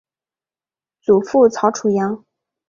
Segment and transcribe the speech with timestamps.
[0.99, 2.25] 祖父曹楚阳。